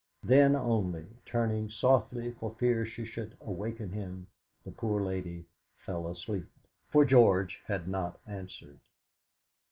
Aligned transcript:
Then 0.23 0.55
only, 0.55 1.05
turning 1.27 1.69
softly 1.69 2.31
for 2.31 2.55
fear 2.55 2.87
she 2.87 3.05
should 3.05 3.37
awaken 3.39 3.91
him, 3.91 4.25
the 4.65 4.71
poor 4.71 4.99
lady 4.99 5.45
fell 5.85 6.07
asleep. 6.07 6.47
For 6.89 7.05
George 7.05 7.59
had 7.67 7.87
not 7.87 8.19
answered. 8.25 8.79